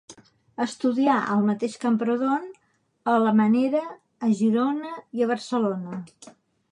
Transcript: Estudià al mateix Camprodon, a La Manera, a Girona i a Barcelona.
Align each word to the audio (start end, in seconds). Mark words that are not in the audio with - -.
Estudià 0.63 1.17
al 1.33 1.43
mateix 1.49 1.75
Camprodon, 1.83 2.47
a 3.13 3.17
La 3.25 3.35
Manera, 3.41 3.83
a 4.29 4.33
Girona 4.41 4.95
i 5.21 5.27
a 5.27 5.29
Barcelona. 5.33 6.01